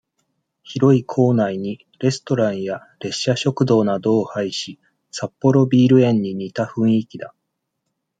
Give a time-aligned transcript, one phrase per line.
[0.63, 4.79] 広い構内に、レストランや、列車食堂などを配し、
[5.11, 7.35] 札幌ビール園に似た雰囲気だ。